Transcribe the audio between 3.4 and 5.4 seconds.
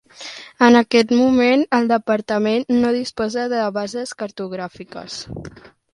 de bases cartogràfiques.